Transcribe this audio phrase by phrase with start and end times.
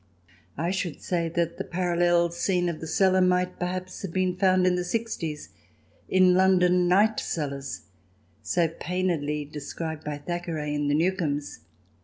[0.57, 4.11] I should say that the parallel of the scene in the cellar might perhaps have
[4.11, 5.49] been found in the 'sixties
[6.09, 7.81] in London night cellars,
[8.41, 11.59] so painedly described by Thackeray in "The New comes."